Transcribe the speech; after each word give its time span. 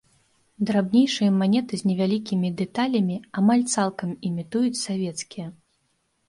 Драбнейшыя 0.67 1.33
манеты 1.41 1.73
з 1.81 1.89
невялікімі 1.89 2.49
дэталямі 2.63 3.19
амаль 3.43 3.63
цалкам 3.75 4.09
імітуюць 4.31 4.81
савецкія. 4.87 5.47